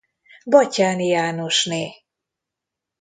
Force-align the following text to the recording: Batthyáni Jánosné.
Batthyáni 0.51 1.07
Jánosné. 1.07 1.83